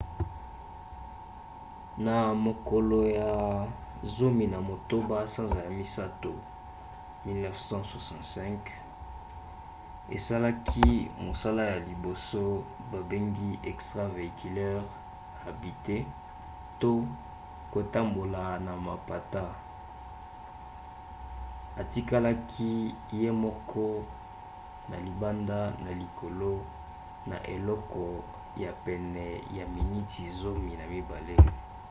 na 2.05 2.15
mokolo 2.45 2.97
ya 3.19 3.31
18 4.03 5.27
sanza 5.33 5.59
ya 5.65 5.69
misato 5.81 6.31
1965 7.27 8.57
asalaki 10.17 10.89
mosala 11.25 11.61
ya 11.71 11.79
liboso 11.89 12.41
babengi 12.91 13.49
extravéhiculaire 13.71 14.81
habitée 15.43 15.99
eva 16.03 16.09
to 16.81 16.91
kotambola 17.73 18.45
na 18.65 18.73
mapata 18.87 19.43
atikalaki 21.81 22.73
ye 23.19 23.29
moko 23.43 23.87
na 24.89 24.97
libanda 25.05 25.59
na 25.83 25.91
likolo 26.01 26.53
na 27.29 27.37
eleko 27.55 28.07
ya 28.63 28.71
pene 28.83 29.25
ya 29.57 29.65
miniti 29.75 30.23
zomi 30.39 30.73
na 30.79 30.85
mibale 30.93 31.35